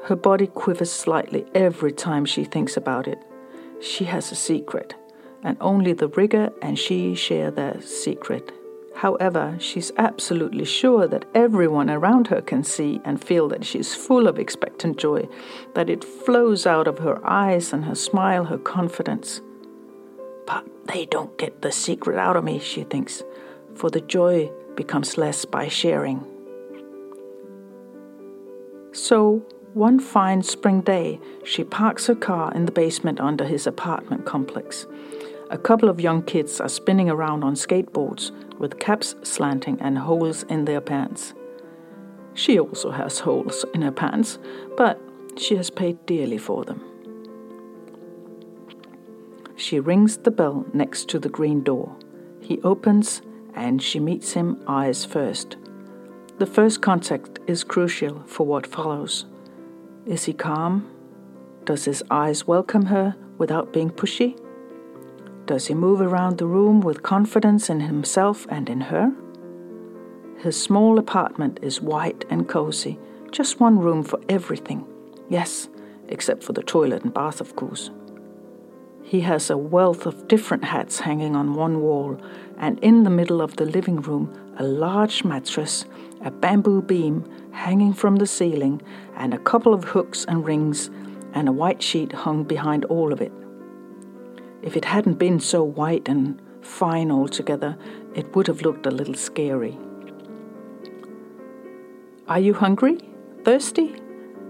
her 0.05 0.17
body 0.17 0.47
quivers 0.47 0.93
slightly 0.93 1.45
every 1.55 1.93
time 1.93 2.25
she 2.25 2.45
thinks 2.45 2.77
about 2.77 3.09
it. 3.09 3.19
She 3.81 4.05
has 4.05 4.31
a 4.31 4.37
secret, 4.37 4.95
and 5.43 5.57
only 5.61 5.95
the 5.95 6.09
rigger 6.09 6.51
and 6.61 6.79
she 6.79 7.15
share 7.15 7.51
their 7.51 7.81
secret. 7.81 8.53
However, 9.01 9.57
she's 9.59 9.93
absolutely 9.97 10.67
sure 10.67 11.09
that 11.09 11.25
everyone 11.35 11.89
around 11.89 12.27
her 12.27 12.43
can 12.43 12.63
see 12.63 13.01
and 13.03 13.19
feel 13.19 13.49
that 13.49 13.65
she's 13.65 13.95
full 13.95 14.29
of 14.29 14.39
expectant 14.39 14.99
joy, 14.99 15.27
that 15.75 15.89
it 15.89 16.05
flows 16.05 16.67
out 16.67 16.87
of 16.87 16.99
her 16.99 17.19
eyes 17.27 17.73
and 17.73 17.87
her 17.87 17.95
smile, 17.95 18.45
her 18.45 18.59
confidence. 18.59 19.41
But 20.47 20.67
they 20.85 21.07
don't 21.07 21.39
get 21.39 21.63
the 21.63 21.73
secret 21.73 22.19
out 22.19 22.37
of 22.37 22.45
me, 22.45 22.59
she 22.59 22.85
thinks, 22.85 23.23
for 23.75 23.89
the 23.89 24.03
joy 24.03 24.51
becomes 24.75 25.17
less 25.17 25.47
by 25.47 25.69
sharing. 25.69 26.23
So, 28.93 29.43
one 29.73 29.99
fine 29.99 30.43
spring 30.43 30.83
day, 30.83 31.21
she 31.43 31.65
parks 31.65 32.07
her 32.09 32.15
car 32.15 32.53
in 32.53 32.67
the 32.67 32.73
basement 32.73 33.19
under 33.19 33.47
his 33.47 33.67
apartment 33.67 34.27
complex. 34.27 34.85
A 35.51 35.59
couple 35.59 35.89
of 35.89 36.01
young 36.01 36.23
kids 36.23 36.61
are 36.61 36.69
spinning 36.69 37.11
around 37.11 37.43
on 37.43 37.55
skateboards 37.55 38.31
with 38.61 38.79
caps 38.79 39.17
slanting 39.25 39.81
and 39.81 39.99
holes 39.99 40.45
in 40.45 40.65
their 40.65 40.81
pants. 40.81 41.35
She 42.35 42.61
also 42.61 42.93
has 42.93 43.19
holes 43.19 43.65
in 43.75 43.83
her 43.83 43.91
pants, 43.91 44.39
but 44.77 45.01
she 45.37 45.57
has 45.57 45.69
paid 45.69 46.07
dearly 46.07 46.39
for 46.39 46.65
them. 46.65 46.81
She 49.57 49.81
rings 49.81 50.19
the 50.19 50.31
bell 50.31 50.65
next 50.73 51.09
to 51.09 51.19
the 51.19 51.29
green 51.29 51.65
door. 51.65 51.97
He 52.41 52.61
opens 52.63 53.21
and 53.55 53.83
she 53.83 53.99
meets 53.99 54.33
him 54.35 54.63
eyes 54.69 55.05
first. 55.05 55.57
The 56.39 56.47
first 56.47 56.81
contact 56.81 57.41
is 57.49 57.65
crucial 57.65 58.23
for 58.27 58.47
what 58.47 58.69
follows. 58.69 59.27
Is 60.07 60.25
he 60.27 60.33
calm? 60.33 60.89
Does 61.65 61.87
his 61.87 62.05
eyes 62.09 62.47
welcome 62.47 62.87
her 62.87 63.17
without 63.37 63.73
being 63.73 63.91
pushy? 63.91 64.40
Does 65.51 65.67
he 65.67 65.75
move 65.75 66.01
around 66.01 66.39
the 66.39 66.47
room 66.47 66.81
with 66.81 67.03
confidence 67.03 67.69
in 67.69 67.81
himself 67.81 68.47
and 68.51 68.71
in 68.71 68.83
her? 68.83 69.13
His 70.39 70.55
small 70.57 70.97
apartment 70.97 71.59
is 71.61 71.81
white 71.81 72.25
and 72.31 72.49
cozy, 72.49 73.01
just 73.33 73.59
one 73.59 73.81
room 73.81 74.05
for 74.05 74.21
everything. 74.29 74.87
Yes, 75.29 75.69
except 76.07 76.45
for 76.45 76.53
the 76.53 76.63
toilet 76.63 77.03
and 77.03 77.13
bath, 77.13 77.41
of 77.41 77.57
course. 77.57 77.91
He 79.03 79.23
has 79.23 79.51
a 79.51 79.59
wealth 79.59 80.07
of 80.07 80.29
different 80.29 80.63
hats 80.63 81.01
hanging 81.01 81.35
on 81.35 81.55
one 81.55 81.81
wall, 81.81 82.17
and 82.57 82.79
in 82.79 83.03
the 83.03 83.11
middle 83.11 83.43
of 83.43 83.57
the 83.57 83.67
living 83.67 84.01
room, 84.03 84.33
a 84.57 84.63
large 84.63 85.25
mattress, 85.25 85.85
a 86.23 86.31
bamboo 86.31 86.81
beam 86.81 87.29
hanging 87.51 87.93
from 87.93 88.15
the 88.15 88.27
ceiling, 88.29 88.81
and 89.17 89.35
a 89.35 89.39
couple 89.39 89.75
of 89.75 89.83
hooks 89.83 90.25
and 90.29 90.47
rings, 90.47 90.91
and 91.33 91.49
a 91.49 91.53
white 91.53 91.83
sheet 91.83 92.13
hung 92.13 92.45
behind 92.45 92.85
all 92.85 93.13
of 93.13 93.21
it. 93.21 93.33
If 94.63 94.77
it 94.77 94.85
hadn't 94.85 95.19
been 95.19 95.41
so 95.41 95.63
white 95.63 96.09
and 96.09 96.41
fine 96.63 97.11
altogether, 97.11 97.77
it 98.15 98.35
would 98.35 98.47
have 98.47 98.63
looked 98.63 98.87
a 98.87 98.91
little 98.91 99.15
scary. 99.15 99.79
Are 102.29 102.39
you 102.41 102.55
hungry? 102.55 102.99
Thirsty? 103.45 104.01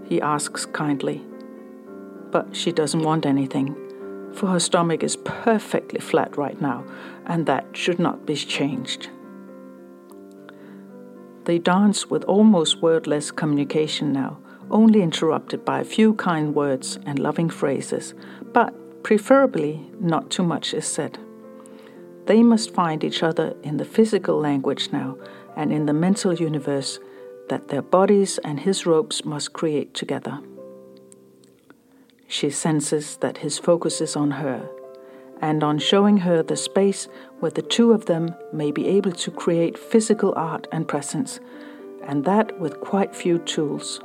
He 0.07 0.21
asks 0.21 0.65
kindly. 0.65 1.21
But 2.31 2.55
she 2.55 2.71
doesn't 2.71 3.03
want 3.03 3.25
anything 3.25 3.75
for 4.33 4.47
her 4.47 4.59
stomach 4.59 5.03
is 5.03 5.15
perfectly 5.17 5.99
flat 5.99 6.37
right 6.37 6.59
now, 6.61 6.83
and 7.25 7.45
that 7.45 7.65
should 7.73 7.99
not 7.99 8.25
be 8.25 8.35
changed. 8.35 9.09
They 11.45 11.59
dance 11.59 12.09
with 12.09 12.23
almost 12.25 12.81
wordless 12.81 13.31
communication 13.31 14.11
now, 14.13 14.37
only 14.69 15.01
interrupted 15.01 15.65
by 15.65 15.81
a 15.81 15.85
few 15.85 16.13
kind 16.13 16.55
words 16.55 16.97
and 17.05 17.19
loving 17.19 17.49
phrases, 17.49 18.13
but 18.53 18.73
preferably 19.03 19.89
not 19.99 20.29
too 20.29 20.43
much 20.43 20.73
is 20.73 20.87
said. 20.87 21.17
They 22.25 22.43
must 22.43 22.73
find 22.73 23.03
each 23.03 23.23
other 23.23 23.55
in 23.63 23.77
the 23.77 23.85
physical 23.85 24.39
language 24.39 24.89
now 24.91 25.17
and 25.55 25.73
in 25.73 25.85
the 25.85 25.93
mental 25.93 26.33
universe 26.33 26.99
that 27.49 27.67
their 27.67 27.81
bodies 27.81 28.37
and 28.39 28.59
his 28.59 28.85
ropes 28.85 29.25
must 29.25 29.53
create 29.53 29.93
together. 29.93 30.39
She 32.27 32.49
senses 32.49 33.17
that 33.17 33.39
his 33.39 33.59
focus 33.59 33.99
is 33.99 34.15
on 34.15 34.31
her 34.31 34.69
and 35.41 35.63
on 35.63 35.79
showing 35.79 36.17
her 36.17 36.43
the 36.43 36.55
space 36.55 37.07
where 37.39 37.51
the 37.51 37.61
two 37.61 37.91
of 37.91 38.05
them 38.05 38.33
may 38.53 38.71
be 38.71 38.87
able 38.87 39.11
to 39.11 39.31
create 39.31 39.77
physical 39.77 40.33
art 40.37 40.67
and 40.71 40.87
presence, 40.87 41.39
and 42.03 42.23
that 42.23 42.57
with 42.59 42.79
quite 42.79 43.15
few 43.15 43.39
tools. 43.39 43.99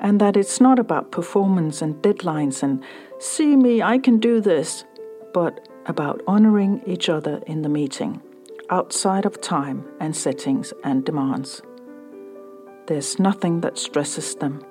And 0.00 0.20
that 0.20 0.36
it's 0.36 0.60
not 0.60 0.78
about 0.78 1.10
performance 1.10 1.82
and 1.82 1.96
deadlines 2.02 2.62
and 2.62 2.84
see 3.18 3.56
me, 3.56 3.82
I 3.82 3.98
can 3.98 4.18
do 4.18 4.40
this, 4.40 4.84
but 5.34 5.68
about 5.86 6.22
honoring 6.26 6.82
each 6.86 7.08
other 7.08 7.42
in 7.46 7.62
the 7.62 7.68
meeting, 7.68 8.22
outside 8.70 9.26
of 9.26 9.40
time 9.40 9.84
and 10.00 10.14
settings 10.14 10.72
and 10.84 11.04
demands. 11.04 11.62
There's 12.86 13.18
nothing 13.18 13.60
that 13.62 13.78
stresses 13.78 14.34
them 14.36 14.64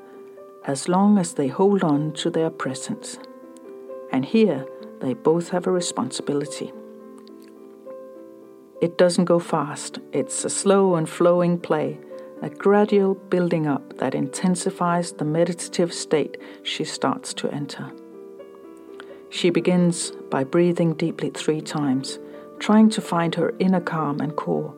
as 0.66 0.88
long 0.88 1.18
as 1.18 1.34
they 1.34 1.48
hold 1.48 1.84
on 1.84 2.12
to 2.12 2.30
their 2.30 2.50
presence. 2.50 3.18
And 4.12 4.26
here 4.26 4.66
they 5.00 5.14
both 5.14 5.50
have 5.50 5.68
a 5.68 5.72
responsibility. 5.72 6.72
It 8.82 8.98
doesn't 8.98 9.26
go 9.26 9.40
fast, 9.40 10.00
it's 10.12 10.46
a 10.46 10.50
slow 10.50 10.96
and 10.96 11.10
flowing 11.10 11.58
play, 11.60 12.00
a 12.42 12.50
gradual 12.50 13.16
building 13.16 13.68
up 13.68 13.98
that 13.98 14.14
intensifies 14.14 15.14
the 15.14 15.26
meditative 15.26 15.94
state 15.94 16.38
she 16.64 16.84
starts 16.84 17.34
to 17.34 17.50
enter. 17.52 17.92
She 19.30 19.50
begins 19.50 20.12
by 20.30 20.44
breathing 20.44 20.94
deeply 20.94 21.32
three 21.32 21.62
times, 21.62 22.20
trying 22.60 22.90
to 22.92 23.02
find 23.02 23.36
her 23.36 23.54
inner 23.60 23.82
calm 23.82 24.20
and 24.20 24.36
core, 24.36 24.76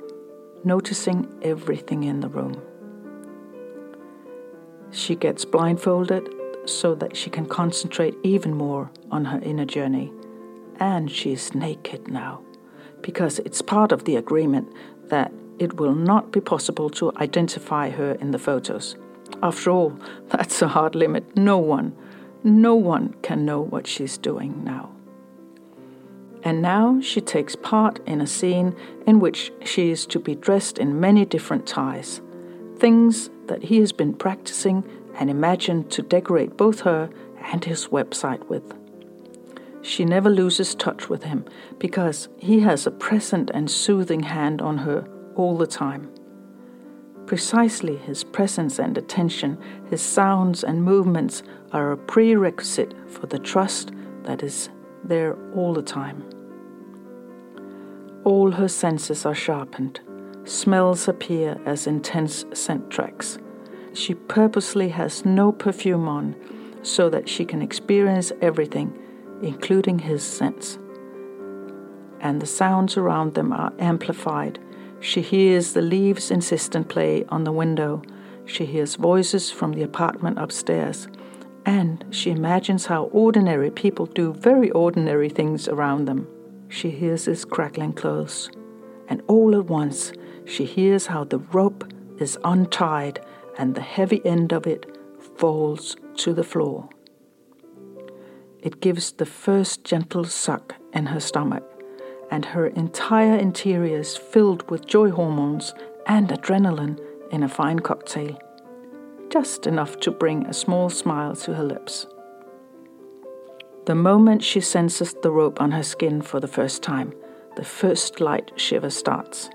noticing 0.64 1.28
everything 1.42 2.04
in 2.04 2.22
the 2.22 2.30
room. 2.30 2.62
She 4.92 5.16
gets 5.16 5.46
blindfolded 5.46 6.34
so 6.66 6.96
that 6.96 7.16
she 7.16 7.30
can 7.30 7.46
concentrate 7.46 8.16
even 8.24 8.54
more 8.54 8.90
on 9.12 9.26
her 9.26 9.40
inner 9.40 9.66
journey. 9.66 10.12
And 10.80 11.12
she's 11.12 11.54
naked 11.54 12.08
now, 12.08 12.42
because 13.02 13.40
it's 13.40 13.62
part 13.62 13.92
of 13.92 14.06
the 14.06 14.16
agreement 14.16 14.74
that 15.10 15.32
it 15.60 15.78
will 15.78 15.94
not 15.94 16.32
be 16.32 16.40
possible 16.40 16.90
to 16.92 17.12
identify 17.18 17.90
her 17.90 18.14
in 18.14 18.32
the 18.32 18.40
photos. 18.40 18.96
After 19.44 19.70
all, 19.70 20.00
that's 20.30 20.62
a 20.62 20.68
hard 20.68 20.96
limit. 20.96 21.38
No 21.38 21.58
one, 21.58 21.96
no 22.44 22.76
one 22.76 23.14
can 23.22 23.46
know 23.46 23.62
what 23.62 23.86
she's 23.86 24.18
doing 24.18 24.64
now. 24.64 24.90
And 26.44 26.62
now 26.62 27.02
she 27.02 27.20
takes 27.20 27.58
part 27.58 28.00
in 28.08 28.22
a 28.22 28.28
scene 28.28 28.74
in 29.06 29.20
which 29.20 29.52
she 29.66 29.92
is 29.92 30.06
to 30.08 30.20
be 30.20 30.36
dressed 30.36 30.78
in 30.78 31.00
many 31.00 31.26
different 31.26 31.68
ties, 31.68 32.22
things 32.78 33.30
that 33.48 33.64
he 33.64 33.80
has 33.80 33.92
been 33.92 34.14
practicing 34.14 34.86
and 35.16 35.30
imagined 35.30 35.92
to 35.92 36.02
decorate 36.02 36.56
both 36.56 36.80
her 36.82 37.10
and 37.52 37.66
his 37.66 37.88
website 37.88 38.48
with. 38.48 38.74
She 39.82 40.06
never 40.06 40.30
loses 40.30 40.76
touch 40.76 41.10
with 41.10 41.24
him 41.24 41.44
because 41.78 42.30
he 42.38 42.62
has 42.62 42.88
a 42.88 42.92
present 42.92 43.52
and 43.54 43.70
soothing 43.70 44.24
hand 44.24 44.62
on 44.62 44.78
her 44.80 45.06
all 45.40 45.58
the 45.58 45.68
time. 45.68 46.10
Precisely 47.26 47.96
his 47.98 48.24
presence 48.24 48.80
and 48.80 48.98
attention, 48.98 49.58
his 49.90 50.02
sounds 50.02 50.64
and 50.64 50.84
movements 50.84 51.42
are 51.72 51.92
a 51.92 51.98
prerequisite 51.98 52.94
for 53.08 53.26
the 53.28 53.40
trust 53.40 53.92
that 54.24 54.44
is 54.44 54.70
there 55.04 55.36
all 55.56 55.74
the 55.74 55.82
time. 55.82 56.24
All 58.24 58.52
her 58.52 58.68
senses 58.68 59.26
are 59.26 59.36
sharpened. 59.36 60.00
Smells 60.44 61.08
appear 61.08 61.60
as 61.66 61.88
intense 61.88 62.46
scent 62.54 62.90
tracks 62.90 63.40
she 63.94 64.14
purposely 64.14 64.90
has 64.90 65.26
no 65.26 65.52
perfume 65.52 66.08
on 66.08 66.36
so 66.82 67.10
that 67.10 67.28
she 67.28 67.46
can 67.46 67.62
experience 67.62 68.32
everything, 68.42 68.98
including 69.42 70.00
his 70.00 70.24
scents. 70.24 70.78
And 72.22 72.42
the 72.42 72.46
sounds 72.46 72.98
around 72.98 73.34
them 73.34 73.52
are 73.54 73.74
amplified. 73.80 74.60
She 75.02 75.22
hears 75.22 75.74
the 75.74 75.82
leaves' 75.82 76.32
insistent 76.32 76.90
play 76.90 77.26
on 77.30 77.44
the 77.44 77.52
window. 77.52 78.02
She 78.46 78.66
hears 78.66 78.96
voices 78.96 79.52
from 79.52 79.74
the 79.74 79.84
apartment 79.84 80.40
upstairs. 80.40 81.08
And 81.66 82.06
she 82.10 82.32
imagines 82.32 82.86
how 82.86 83.06
ordinary 83.06 83.72
people 83.72 84.06
do 84.06 84.34
very 84.34 84.72
ordinary 84.72 85.30
things 85.30 85.68
around 85.68 86.06
them. 86.06 86.28
She 86.68 86.90
hears 86.90 87.26
his 87.26 87.46
crackling 87.46 87.94
clothes. 87.94 88.50
And 89.08 89.22
all 89.28 89.56
at 89.56 89.66
once, 89.66 90.12
she 90.46 90.66
hears 90.66 91.08
how 91.08 91.24
the 91.24 91.40
rope 91.40 91.92
is 92.20 92.38
untied 92.44 93.20
and 93.58 93.76
the 93.76 93.82
heavy 93.82 94.26
end 94.26 94.52
of 94.52 94.68
it 94.68 94.86
falls 95.38 95.96
to 96.18 96.34
the 96.34 96.44
floor. 96.44 96.90
it 98.62 98.82
gives 98.82 99.14
the 99.14 99.26
first 99.26 99.84
gentle 99.84 100.26
suck 100.26 100.76
in 100.94 101.08
her 101.08 101.20
stomach, 101.20 101.64
and 102.32 102.46
her 102.46 102.68
entire 102.68 103.36
interior 103.36 103.98
is 103.98 104.16
filled 104.16 104.70
with 104.70 104.86
joy 104.86 105.10
hormones 105.10 105.74
and 106.06 106.30
adrenaline 106.30 107.00
in 107.32 107.44
a 107.44 107.50
fine 107.50 107.80
cocktail, 107.80 108.38
just 109.30 109.68
enough 109.68 110.00
to 110.00 110.12
bring 110.12 110.46
a 110.46 110.54
small 110.54 110.90
smile 110.90 111.36
to 111.36 111.54
her 111.54 111.64
lips. 111.64 112.08
The 113.86 113.96
moment 113.96 114.44
she 114.44 114.62
senses 114.62 115.16
the 115.22 115.32
rope 115.32 115.60
on 115.62 115.72
her 115.72 115.84
skin 115.84 116.22
for 116.22 116.40
the 116.40 116.48
first 116.48 116.84
time, 116.84 117.14
the 117.56 117.66
first 117.66 118.22
light 118.22 118.52
shiver 118.56 118.90
starts. 118.90 119.50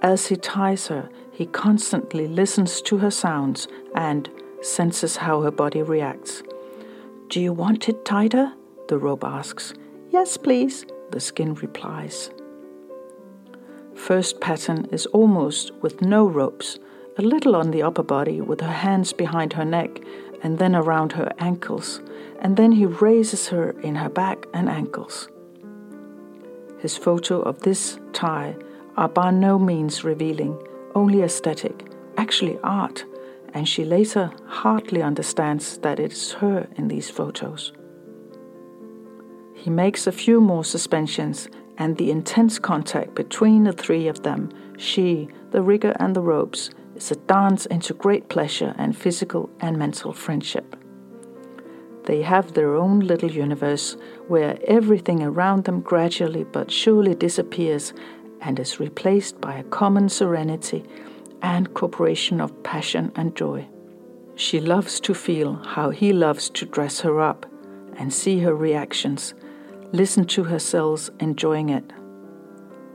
As 0.00 0.28
he 0.28 0.36
ties 0.36 0.86
her, 0.86 1.08
he 1.32 1.46
constantly 1.46 2.28
listens 2.28 2.80
to 2.82 2.98
her 2.98 3.10
sounds 3.10 3.66
and 3.94 4.30
senses 4.62 5.16
how 5.16 5.42
her 5.42 5.50
body 5.50 5.82
reacts. 5.82 6.42
Do 7.28 7.40
you 7.40 7.52
want 7.52 7.88
it 7.88 8.04
tighter? 8.04 8.52
The 8.88 8.98
rope 8.98 9.24
asks. 9.24 9.74
Yes, 10.10 10.36
please, 10.36 10.86
the 11.10 11.20
skin 11.20 11.54
replies. 11.54 12.30
First 13.94 14.40
pattern 14.40 14.86
is 14.90 15.06
almost 15.06 15.72
with 15.82 16.00
no 16.00 16.26
ropes, 16.26 16.78
a 17.18 17.22
little 17.22 17.56
on 17.56 17.72
the 17.72 17.82
upper 17.82 18.02
body 18.02 18.40
with 18.40 18.60
her 18.60 18.72
hands 18.72 19.12
behind 19.12 19.52
her 19.52 19.64
neck 19.64 20.00
and 20.42 20.58
then 20.58 20.74
around 20.74 21.12
her 21.12 21.32
ankles, 21.38 22.00
and 22.40 22.56
then 22.56 22.72
he 22.72 22.86
raises 22.86 23.48
her 23.48 23.70
in 23.80 23.96
her 23.96 24.08
back 24.08 24.46
and 24.54 24.68
ankles. 24.68 25.28
His 26.78 26.96
photo 26.96 27.40
of 27.42 27.60
this 27.60 27.98
tie 28.12 28.56
are 28.96 29.08
by 29.08 29.30
no 29.30 29.58
means 29.58 30.04
revealing, 30.04 30.56
only 30.94 31.22
aesthetic, 31.22 31.90
actually 32.16 32.58
art, 32.62 33.04
and 33.54 33.68
she 33.68 33.84
later 33.84 34.30
hardly 34.46 35.02
understands 35.02 35.78
that 35.78 35.98
it 35.98 36.12
is 36.12 36.32
her 36.32 36.68
in 36.76 36.88
these 36.88 37.10
photos. 37.10 37.72
He 39.54 39.70
makes 39.70 40.06
a 40.06 40.12
few 40.12 40.40
more 40.40 40.64
suspensions, 40.64 41.48
and 41.76 41.96
the 41.96 42.10
intense 42.10 42.58
contact 42.58 43.14
between 43.14 43.64
the 43.64 43.72
three 43.72 44.08
of 44.08 44.22
them, 44.22 44.50
she, 44.78 45.28
the 45.50 45.62
rigger, 45.62 45.94
and 45.98 46.14
the 46.14 46.20
ropes, 46.20 46.70
is 46.94 47.10
a 47.10 47.16
dance 47.16 47.66
into 47.66 47.94
great 47.94 48.28
pleasure 48.28 48.74
and 48.78 48.96
physical 48.96 49.50
and 49.60 49.76
mental 49.76 50.12
friendship. 50.12 50.76
They 52.04 52.22
have 52.22 52.54
their 52.54 52.74
own 52.74 53.00
little 53.00 53.30
universe 53.30 53.96
where 54.28 54.58
everything 54.66 55.22
around 55.22 55.64
them 55.64 55.80
gradually 55.80 56.44
but 56.44 56.70
surely 56.70 57.14
disappears 57.14 57.92
and 58.40 58.58
is 58.58 58.80
replaced 58.80 59.40
by 59.40 59.58
a 59.58 59.64
common 59.64 60.08
serenity 60.08 60.84
and 61.42 61.74
cooperation 61.74 62.40
of 62.40 62.62
passion 62.62 63.12
and 63.14 63.36
joy. 63.36 63.66
She 64.34 64.60
loves 64.60 65.00
to 65.00 65.14
feel 65.14 65.54
how 65.54 65.90
he 65.90 66.12
loves 66.12 66.48
to 66.50 66.64
dress 66.64 67.00
her 67.00 67.20
up 67.20 67.44
and 67.96 68.14
see 68.14 68.38
her 68.38 68.54
reactions, 68.54 69.34
listen 69.92 70.24
to 70.26 70.44
her 70.44 70.58
cells 70.58 71.10
enjoying 71.18 71.68
it. 71.68 71.92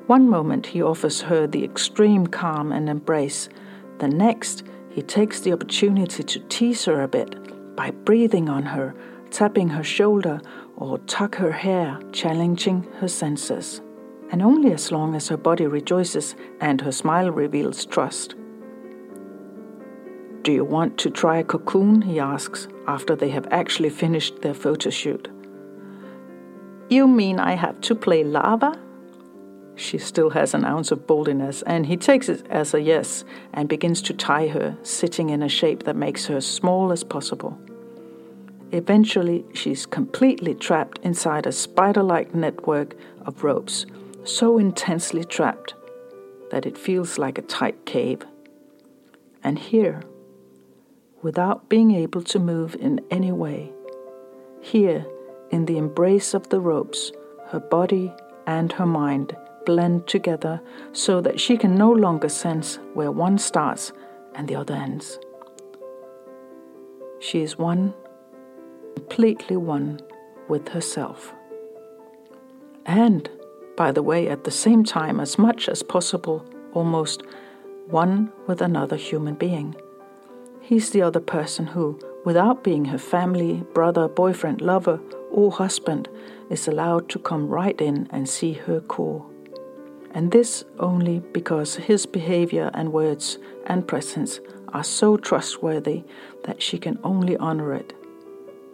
One 0.07 0.29
moment 0.29 0.65
he 0.65 0.81
offers 0.81 1.21
her 1.21 1.45
the 1.45 1.63
extreme 1.63 2.27
calm 2.27 2.71
and 2.71 2.89
embrace, 2.89 3.49
the 3.99 4.07
next 4.07 4.63
he 4.89 5.01
takes 5.01 5.41
the 5.41 5.53
opportunity 5.53 6.23
to 6.23 6.39
tease 6.47 6.85
her 6.85 7.03
a 7.03 7.07
bit 7.07 7.75
by 7.75 7.91
breathing 7.91 8.49
on 8.49 8.63
her, 8.63 8.95
tapping 9.29 9.69
her 9.69 9.83
shoulder, 9.83 10.41
or 10.77 10.97
tuck 10.99 11.35
her 11.35 11.51
hair, 11.51 11.99
challenging 12.11 12.83
her 12.99 13.07
senses 13.07 13.81
and 14.33 14.41
only 14.41 14.73
as 14.73 14.91
long 14.91 15.13
as 15.13 15.27
her 15.27 15.37
body 15.37 15.67
rejoices 15.67 16.35
and 16.59 16.81
her 16.81 16.91
smile 16.91 17.29
reveals 17.29 17.85
trust. 17.85 18.33
Do 20.41 20.51
you 20.51 20.65
want 20.65 20.97
to 20.97 21.11
try 21.11 21.37
a 21.37 21.43
cocoon? 21.43 22.01
he 22.01 22.19
asks, 22.19 22.67
after 22.87 23.15
they 23.15 23.29
have 23.29 23.47
actually 23.51 23.91
finished 23.91 24.41
their 24.41 24.55
photo 24.55 24.89
shoot. 24.89 25.27
You 26.89 27.07
mean 27.07 27.39
I 27.39 27.53
have 27.53 27.79
to 27.81 27.93
play 27.93 28.23
larva? 28.23 28.75
She 29.75 29.99
still 29.99 30.31
has 30.31 30.55
an 30.55 30.65
ounce 30.65 30.91
of 30.91 31.05
boldness, 31.05 31.61
and 31.61 31.85
he 31.85 31.95
takes 31.95 32.27
it 32.27 32.47
as 32.49 32.73
a 32.73 32.81
yes 32.81 33.23
and 33.53 33.69
begins 33.69 34.01
to 34.01 34.15
tie 34.15 34.47
her, 34.47 34.75
sitting 34.81 35.29
in 35.29 35.43
a 35.43 35.47
shape 35.47 35.83
that 35.83 35.95
makes 35.95 36.25
her 36.25 36.37
as 36.37 36.47
small 36.47 36.91
as 36.91 37.03
possible. 37.03 37.55
Eventually, 38.71 39.45
she's 39.53 39.85
completely 39.85 40.55
trapped 40.55 40.97
inside 41.03 41.45
a 41.45 41.51
spider 41.51 42.01
like 42.01 42.33
network 42.33 42.95
of 43.27 43.43
ropes 43.43 43.85
so 44.23 44.57
intensely 44.57 45.23
trapped 45.23 45.73
that 46.51 46.65
it 46.65 46.77
feels 46.77 47.17
like 47.17 47.37
a 47.37 47.43
tight 47.43 47.85
cave. 47.85 48.25
And 49.43 49.59
here, 49.59 50.01
without 51.21 51.69
being 51.69 51.91
able 51.91 52.23
to 52.23 52.39
move 52.39 52.75
in 52.75 53.01
any 53.11 53.31
way, 53.31 53.71
here, 54.61 55.05
in 55.49 55.65
the 55.65 55.77
embrace 55.77 56.33
of 56.33 56.49
the 56.49 56.59
ropes, 56.59 57.11
her 57.47 57.59
body 57.59 58.11
and 58.47 58.71
her 58.71 58.85
mind 58.85 59.35
blend 59.65 60.07
together 60.07 60.61
so 60.91 61.21
that 61.21 61.39
she 61.39 61.57
can 61.57 61.75
no 61.75 61.91
longer 61.91 62.29
sense 62.29 62.79
where 62.93 63.11
one 63.11 63.37
starts 63.37 63.91
and 64.35 64.47
the 64.47 64.55
other 64.55 64.73
ends. 64.73 65.19
She 67.19 67.41
is 67.41 67.57
one, 67.57 67.93
completely 68.95 69.57
one 69.57 70.01
with 70.47 70.67
herself. 70.69 71.33
And 72.85 73.29
by 73.75 73.91
the 73.91 74.03
way, 74.03 74.27
at 74.27 74.43
the 74.43 74.51
same 74.51 74.83
time, 74.83 75.19
as 75.19 75.37
much 75.37 75.67
as 75.67 75.83
possible, 75.83 76.45
almost 76.73 77.23
one 77.87 78.31
with 78.47 78.61
another 78.61 78.95
human 78.95 79.35
being. 79.35 79.75
He's 80.61 80.91
the 80.91 81.01
other 81.01 81.19
person 81.19 81.67
who, 81.67 81.99
without 82.23 82.63
being 82.63 82.85
her 82.85 82.97
family, 82.97 83.63
brother, 83.73 84.07
boyfriend, 84.07 84.61
lover, 84.61 84.99
or 85.31 85.51
husband, 85.51 86.07
is 86.49 86.67
allowed 86.67 87.09
to 87.09 87.19
come 87.19 87.49
right 87.49 87.79
in 87.81 88.07
and 88.11 88.29
see 88.29 88.53
her 88.53 88.79
core. 88.81 89.25
And 90.11 90.31
this 90.31 90.63
only 90.79 91.19
because 91.19 91.75
his 91.75 92.05
behavior 92.05 92.69
and 92.73 92.93
words 92.93 93.39
and 93.65 93.87
presence 93.87 94.39
are 94.69 94.83
so 94.83 95.17
trustworthy 95.17 96.03
that 96.45 96.61
she 96.61 96.77
can 96.77 96.99
only 97.03 97.35
honor 97.37 97.73
it. 97.73 97.93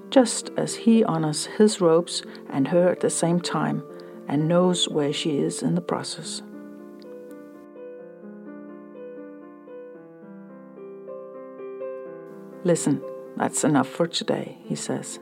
Just 0.10 0.52
as 0.58 0.76
he 0.76 1.04
honors 1.04 1.46
his 1.46 1.80
robes 1.80 2.24
and 2.50 2.68
her 2.68 2.90
at 2.90 3.00
the 3.00 3.10
same 3.10 3.40
time, 3.40 3.84
and 4.30 4.48
knows 4.48 4.88
where 4.88 5.12
she 5.12 5.40
is 5.40 5.64
in 5.64 5.74
the 5.74 5.82
process. 5.82 6.44
Listen, 12.64 13.02
that's 13.36 13.64
enough 13.64 13.88
for 13.88 14.08
today, 14.08 14.60
he 14.64 14.76
says. 14.76 15.20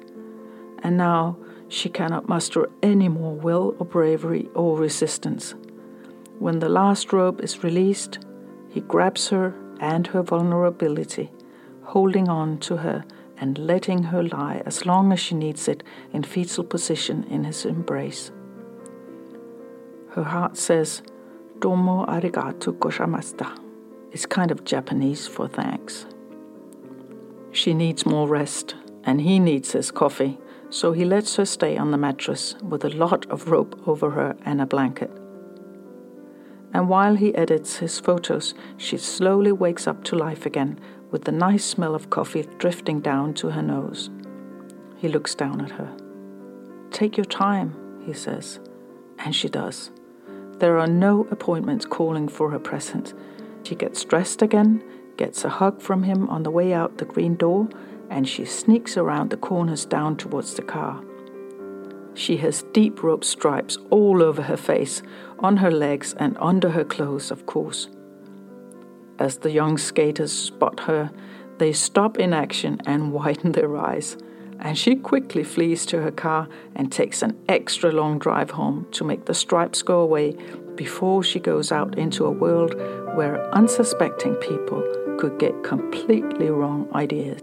And 0.84 0.98
now 0.98 1.38
she 1.70 1.88
cannot 1.88 2.28
muster 2.28 2.70
any 2.84 3.08
more 3.08 3.34
will 3.34 3.76
or 3.80 3.86
bravery 3.86 4.50
or 4.54 4.78
resistance. 4.78 5.56
When 6.40 6.60
the 6.60 6.70
last 6.70 7.14
rope 7.14 7.42
is 7.42 7.64
released, 7.64 8.20
he 8.70 8.82
grabs 8.82 9.30
her 9.30 9.56
and 9.80 10.08
her 10.08 10.22
vulnerability, 10.22 11.32
holding 11.84 12.28
on 12.28 12.58
to 12.60 12.78
her 12.78 13.06
and 13.38 13.58
letting 13.58 14.04
her 14.04 14.24
lie 14.24 14.62
as 14.66 14.86
long 14.86 15.14
as 15.14 15.20
she 15.20 15.36
needs 15.36 15.68
it 15.68 15.84
in 16.12 16.24
fetal 16.24 16.64
position 16.64 17.24
in 17.26 17.44
his 17.44 17.66
embrace. 17.66 18.32
Her 20.18 20.24
heart 20.24 20.58
says, 20.58 21.04
Domo 21.60 22.04
arigato 22.08 22.74
gozaimashita. 22.74 23.56
It's 24.12 24.26
kind 24.26 24.50
of 24.50 24.64
Japanese 24.64 25.28
for 25.28 25.48
thanks. 25.48 26.08
She 27.52 27.76
needs 27.76 28.04
more 28.04 28.28
rest, 28.28 28.74
and 29.04 29.22
he 29.22 29.38
needs 29.38 29.74
his 29.74 29.92
coffee, 29.92 30.40
so 30.72 30.92
he 30.92 31.06
lets 31.06 31.36
her 31.36 31.46
stay 31.46 31.78
on 31.78 31.92
the 31.92 32.00
mattress 32.00 32.56
with 32.64 32.84
a 32.84 32.90
lot 32.90 33.28
of 33.28 33.52
rope 33.52 33.80
over 33.86 34.10
her 34.10 34.36
and 34.44 34.60
a 34.60 34.66
blanket. 34.66 35.12
And 36.74 36.90
while 36.90 37.14
he 37.14 37.36
edits 37.36 37.76
his 37.76 38.00
photos, 38.00 38.56
she 38.76 38.98
slowly 38.98 39.52
wakes 39.52 39.86
up 39.86 40.04
to 40.06 40.16
life 40.16 40.48
again 40.48 40.80
with 41.12 41.26
the 41.26 41.32
nice 41.32 41.64
smell 41.64 41.94
of 41.94 42.10
coffee 42.10 42.48
drifting 42.58 43.02
down 43.02 43.36
to 43.36 43.52
her 43.52 43.62
nose. 43.62 44.10
He 44.96 45.10
looks 45.10 45.36
down 45.36 45.62
at 45.62 45.70
her. 45.70 45.96
Take 46.90 47.18
your 47.18 47.26
time, 47.26 48.02
he 48.04 48.14
says, 48.14 48.60
and 49.20 49.36
she 49.36 49.48
does. 49.48 49.92
There 50.60 50.80
are 50.80 50.88
no 50.88 51.28
appointments 51.30 51.86
calling 51.86 52.28
for 52.28 52.50
her 52.50 52.60
presence. 52.60 53.14
She 53.64 53.76
gets 53.76 54.04
dressed 54.04 54.42
again, 54.42 54.84
gets 55.18 55.44
a 55.44 55.50
hug 55.50 55.82
from 55.82 56.04
him 56.04 56.30
on 56.30 56.44
the 56.44 56.52
way 56.52 56.74
out 56.74 56.98
the 56.98 57.06
green 57.06 57.36
door, 57.36 57.68
and 58.10 58.28
she 58.28 58.46
sneaks 58.46 58.98
around 58.98 59.30
the 59.30 59.38
corners 59.38 59.86
down 59.86 60.18
towards 60.18 60.56
the 60.56 60.62
car. 60.62 61.04
She 62.14 62.38
has 62.38 62.64
deep 62.74 63.04
rope 63.04 63.24
stripes 63.24 63.78
all 63.92 64.24
over 64.24 64.42
her 64.42 64.58
face, 64.58 65.04
on 65.40 65.58
her 65.58 65.70
legs, 65.70 66.14
and 66.14 66.36
under 66.40 66.72
her 66.72 66.84
clothes, 66.84 67.30
of 67.30 67.46
course. 67.46 67.90
As 69.20 69.38
the 69.38 69.52
young 69.52 69.78
skaters 69.78 70.32
spot 70.32 70.82
her, 70.82 71.12
they 71.60 71.74
stop 71.74 72.18
in 72.18 72.34
action 72.34 72.82
and 72.86 73.12
widen 73.18 73.52
their 73.52 73.78
eyes 73.78 74.18
and 74.60 74.78
she 74.78 74.96
quickly 74.96 75.44
flees 75.44 75.86
to 75.88 76.02
her 76.02 76.12
car 76.12 76.48
and 76.76 76.92
takes 76.92 77.22
an 77.22 77.38
extra 77.48 77.92
long 77.92 78.20
drive 78.20 78.52
home 78.52 78.88
to 78.92 79.04
make 79.04 79.26
the 79.26 79.34
stripes 79.34 79.82
go 79.82 80.02
away 80.02 80.36
before 80.76 81.24
she 81.24 81.40
goes 81.40 81.72
out 81.72 81.98
into 81.98 82.26
a 82.26 82.32
world 82.32 82.76
where 83.16 83.44
unsuspecting 83.54 84.36
people 84.36 84.84
could 85.20 85.38
get 85.40 85.64
completely 85.64 86.50
wrong 86.50 86.88
ideas. 86.94 87.42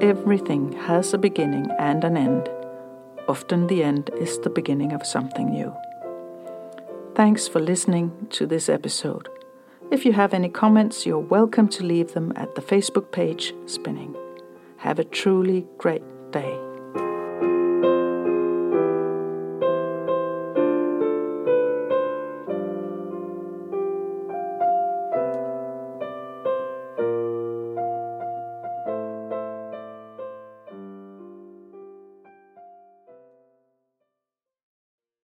Everything 0.00 0.72
has 0.72 1.14
a 1.14 1.18
beginning 1.18 1.70
and 1.78 2.04
an 2.04 2.16
end. 2.18 2.50
Often 3.26 3.68
the 3.68 3.82
end 3.82 4.10
is 4.18 4.38
the 4.40 4.50
beginning 4.50 4.92
of 4.92 5.06
something 5.06 5.50
new. 5.50 5.74
Thanks 7.14 7.48
for 7.48 7.60
listening 7.60 8.26
to 8.30 8.46
this 8.46 8.68
episode. 8.68 9.28
If 9.90 10.04
you 10.04 10.12
have 10.12 10.34
any 10.34 10.48
comments, 10.48 11.06
you're 11.06 11.18
welcome 11.18 11.68
to 11.68 11.84
leave 11.84 12.12
them 12.12 12.32
at 12.36 12.54
the 12.54 12.62
Facebook 12.62 13.12
page 13.12 13.54
Spinning. 13.66 14.14
Have 14.78 14.98
a 14.98 15.04
truly 15.04 15.66
great 15.78 16.02
day. 16.32 16.63